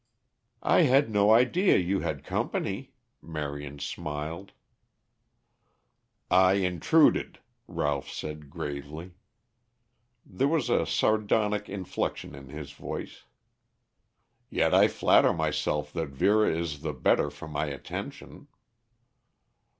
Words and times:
"I 0.63 0.81
had 0.81 1.11
no 1.11 1.29
idea 1.31 1.77
you 1.77 1.99
had 1.99 2.23
company," 2.23 2.93
Marion 3.21 3.77
smiled. 3.77 4.51
"I 6.31 6.53
intruded," 6.53 7.37
Ralph 7.67 8.09
said 8.09 8.49
gravely. 8.49 9.11
There 10.25 10.47
was 10.47 10.71
a 10.71 10.87
sardonic 10.87 11.69
inflection 11.69 12.33
in 12.33 12.49
his 12.49 12.71
voice. 12.71 13.25
"Yet 14.49 14.73
I 14.73 14.87
flatter 14.87 15.33
myself 15.33 15.93
that 15.93 16.07
Vera 16.09 16.49
is 16.49 16.81
the 16.81 16.93
better 16.93 17.29
for 17.29 17.47
my 17.47 17.67
attention." 17.67 18.47